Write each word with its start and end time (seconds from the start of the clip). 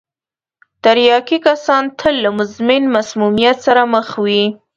تریاکي 0.83 1.37
کسان 1.45 1.83
تل 1.99 2.15
له 2.25 2.29
مزمن 2.37 2.81
مسمومیت 2.95 3.57
سره 3.65 3.81
مخ 3.93 4.07
وي. 4.25 4.43